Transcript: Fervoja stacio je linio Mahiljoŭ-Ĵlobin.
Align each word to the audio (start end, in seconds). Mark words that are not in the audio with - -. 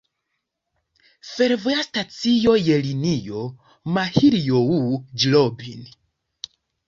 Fervoja 1.31 1.83
stacio 1.87 2.55
je 2.69 2.79
linio 2.87 3.43
Mahiljoŭ-Ĵlobin. 3.97 5.85